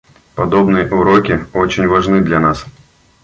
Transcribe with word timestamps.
Подобные 0.33 0.91
уроки 0.91 1.45
очень 1.53 1.85
важны 1.87 2.21
для 2.21 2.39
нас. 2.39 2.65